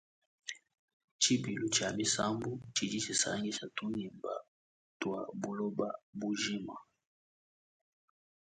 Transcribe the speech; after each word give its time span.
Tshibilu 1.19 1.65
tshia 1.73 1.89
misambu 1.97 2.51
tshidi 2.73 2.97
tshisangisha 3.03 3.65
tungimba 3.75 4.33
tua 4.99 5.21
buloba 5.41 5.87
bujima. 6.19 6.75